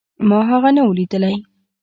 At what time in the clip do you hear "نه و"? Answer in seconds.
0.75-0.91